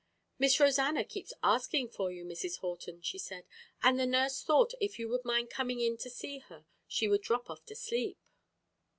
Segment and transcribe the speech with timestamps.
[0.39, 2.57] "Miss Rosanna keeps asking for you, Mrs.
[2.57, 3.45] Horton," she said,
[3.83, 7.21] "and the nurse thought if you would mind coming in to see her she would
[7.21, 8.17] drop off to sleep."